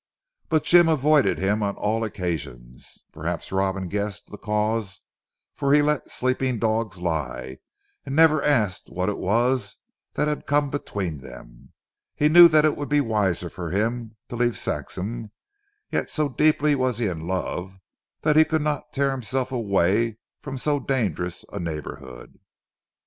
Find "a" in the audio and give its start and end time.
21.53-21.59